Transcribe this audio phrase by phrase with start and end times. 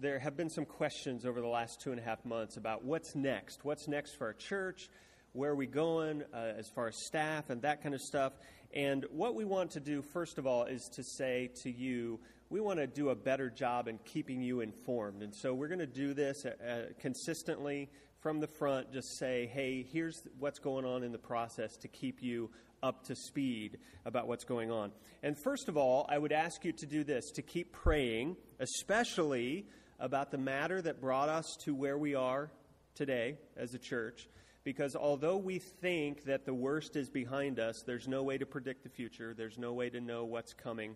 [0.00, 3.16] there have been some questions over the last two and a half months about what's
[3.16, 3.64] next.
[3.64, 4.88] What's next for our church?
[5.32, 8.32] Where are we going uh, as far as staff and that kind of stuff?
[8.72, 12.60] And what we want to do, first of all, is to say to you, we
[12.60, 15.22] want to do a better job in keeping you informed.
[15.22, 17.90] And so we're going to do this uh, uh, consistently
[18.20, 22.22] from the front, just say, hey, here's what's going on in the process to keep
[22.22, 22.50] you
[22.84, 24.92] up to speed about what's going on.
[25.24, 29.66] And first of all, I would ask you to do this to keep praying, especially
[29.98, 32.50] about the matter that brought us to where we are
[32.94, 34.28] today as a church.
[34.64, 38.82] Because although we think that the worst is behind us, there's no way to predict
[38.82, 40.94] the future, there's no way to know what's coming.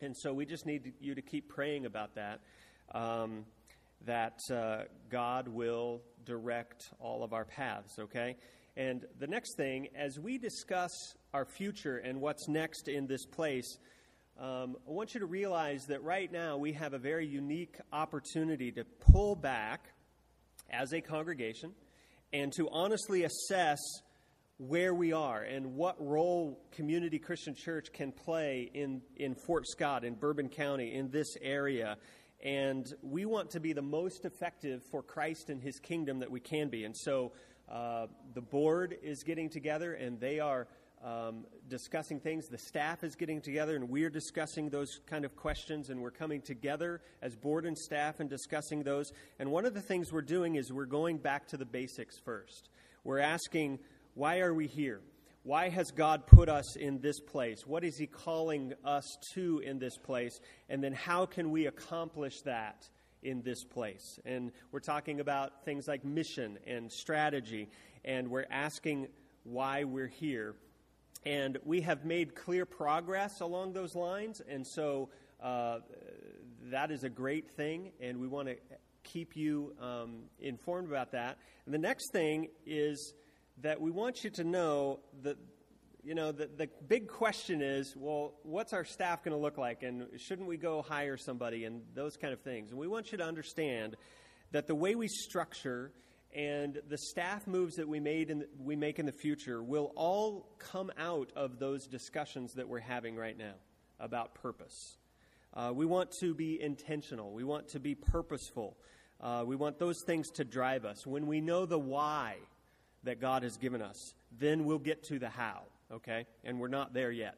[0.00, 2.40] And so we just need you to keep praying about that,
[2.92, 3.44] um,
[4.06, 8.36] that uh, God will direct all of our paths, okay?
[8.76, 10.90] And the next thing, as we discuss
[11.34, 13.78] our future and what's next in this place,
[14.40, 18.72] um, I want you to realize that right now we have a very unique opportunity
[18.72, 19.92] to pull back
[20.70, 21.72] as a congregation
[22.32, 23.78] and to honestly assess
[24.58, 30.04] where we are and what role Community Christian Church can play in, in Fort Scott,
[30.04, 31.96] in Bourbon County, in this area.
[32.42, 36.40] And we want to be the most effective for Christ and His kingdom that we
[36.40, 36.84] can be.
[36.84, 37.32] And so
[37.70, 40.66] uh, the board is getting together and they are
[41.02, 42.46] um, discussing things.
[42.46, 46.40] The staff is getting together, and we're discussing those kind of questions, and we're coming
[46.40, 49.10] together as board and staff and discussing those.
[49.38, 52.68] And one of the things we're doing is we're going back to the basics first.
[53.04, 53.80] We're asking,
[54.14, 55.00] why are we here?
[55.44, 57.66] Why has God put us in this place?
[57.66, 60.38] What is He calling us to in this place?
[60.68, 62.88] And then how can we accomplish that
[63.24, 64.20] in this place?
[64.24, 67.68] And we're talking about things like mission and strategy,
[68.04, 69.08] and we're asking
[69.42, 70.54] why we're here
[71.24, 75.08] and we have made clear progress along those lines, and so
[75.42, 75.78] uh,
[76.70, 78.56] that is a great thing, and we want to
[79.02, 81.38] keep you um, informed about that.
[81.66, 83.14] And the next thing is
[83.58, 85.36] that we want you to know that
[86.04, 89.82] you know the, the big question is well what's our staff going to look like?
[89.82, 91.64] And shouldn't we go hire somebody?
[91.64, 92.70] And those kind of things.
[92.70, 93.96] And we want you to understand
[94.50, 95.92] that the way we structure
[96.34, 100.48] and the staff moves that we made the, we make in the future will all
[100.58, 103.54] come out of those discussions that we're having right now
[104.00, 104.96] about purpose.
[105.54, 107.32] Uh, we want to be intentional.
[107.32, 108.76] We want to be purposeful.
[109.20, 111.06] Uh, we want those things to drive us.
[111.06, 112.36] When we know the why
[113.04, 116.26] that God has given us, then we'll get to the how, okay?
[116.44, 117.36] And we're not there yet.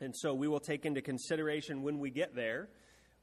[0.00, 2.68] And so we will take into consideration when we get there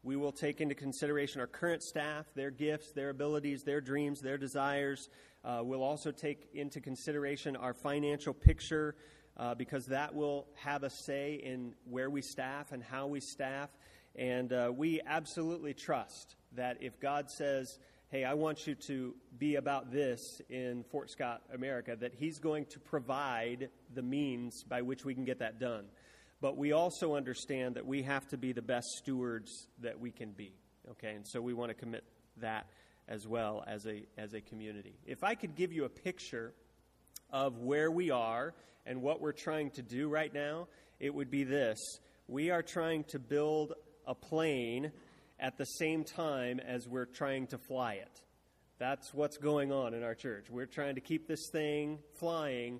[0.03, 4.37] we will take into consideration our current staff, their gifts, their abilities, their dreams, their
[4.37, 5.09] desires.
[5.43, 8.95] Uh, we'll also take into consideration our financial picture
[9.37, 13.69] uh, because that will have a say in where we staff and how we staff.
[14.15, 17.77] And uh, we absolutely trust that if God says,
[18.09, 22.65] hey, I want you to be about this in Fort Scott, America, that He's going
[22.67, 25.85] to provide the means by which we can get that done
[26.41, 30.31] but we also understand that we have to be the best stewards that we can
[30.31, 30.53] be.
[30.91, 32.03] Okay, and so we want to commit
[32.37, 32.67] that
[33.07, 34.95] as well as a as a community.
[35.05, 36.53] If I could give you a picture
[37.31, 38.53] of where we are
[38.85, 40.67] and what we're trying to do right now,
[40.99, 41.77] it would be this.
[42.27, 43.73] We are trying to build
[44.07, 44.91] a plane
[45.39, 48.21] at the same time as we're trying to fly it.
[48.77, 50.49] That's what's going on in our church.
[50.49, 52.79] We're trying to keep this thing flying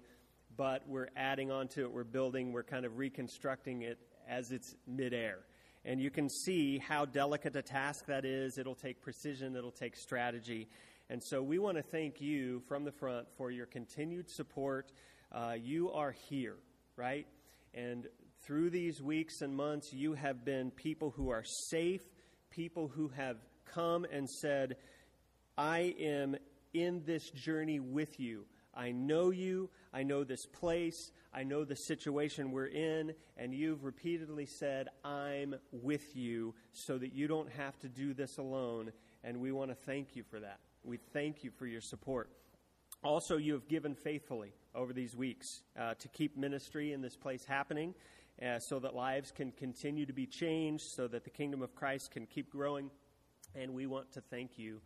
[0.60, 3.98] but we're adding on to it, we're building, we're kind of reconstructing it
[4.28, 5.38] as it's midair.
[5.86, 8.58] And you can see how delicate a task that is.
[8.58, 10.68] It'll take precision, it'll take strategy.
[11.10, 14.92] And so we want to thank you from the front for your continued support.
[15.32, 16.58] Uh, you are here,
[16.98, 17.26] right?
[17.74, 18.08] And
[18.42, 22.04] through these weeks and months, you have been people who are safe,
[22.50, 24.76] people who have come and said,
[25.58, 26.36] I am
[26.74, 28.44] in this journey with you.
[28.80, 29.70] I know you.
[29.94, 31.12] I know this place.
[31.34, 33.14] I know the situation we're in.
[33.36, 38.38] And you've repeatedly said, I'm with you so that you don't have to do this
[38.38, 38.94] alone.
[39.26, 40.60] And we want to thank you for that.
[40.86, 42.30] We thank you for your support.
[43.04, 47.44] Also, you have given faithfully over these weeks uh, to keep ministry in this place
[47.44, 47.94] happening
[48.42, 52.12] uh, so that lives can continue to be changed, so that the kingdom of Christ
[52.12, 52.90] can keep growing.
[53.56, 54.80] And we want to thank you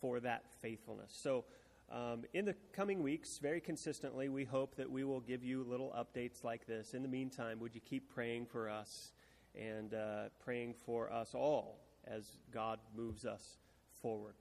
[0.00, 1.16] for that faithfulness.
[1.22, 1.44] So,
[1.90, 5.94] um, in the coming weeks, very consistently, we hope that we will give you little
[5.96, 6.92] updates like this.
[6.92, 9.12] In the meantime, would you keep praying for us
[9.54, 13.58] and uh, praying for us all as God moves us
[14.02, 14.34] forward?